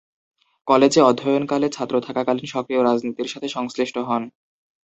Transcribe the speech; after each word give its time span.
কলেজে 0.67 1.01
অধ্যয়নকালে 1.01 1.67
ছাত্র 1.69 1.95
থাকাকালীন 2.07 2.47
সক্রিয় 2.53 2.81
রাজনীতির 2.83 3.31
সাথে 3.33 3.47
সংশ্লিষ্ট 3.47 3.95
হন। 3.99 4.23